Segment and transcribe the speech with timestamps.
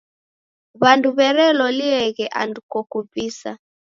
[0.81, 3.51] W'andu w'erelolieghe andu kokuvisa.